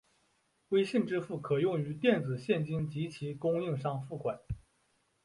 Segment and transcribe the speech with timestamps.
[0.69, 4.39] 微信支付可用于电子现金以及供应商付款。